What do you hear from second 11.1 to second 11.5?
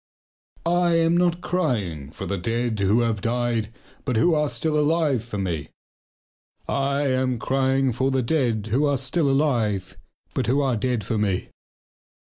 me.